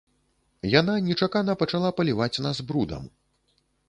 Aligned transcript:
Яна 0.79 0.95
нечакана 1.09 1.55
пачала 1.61 1.91
паліваць 1.99 2.41
нас 2.47 2.63
брудам. 2.73 3.05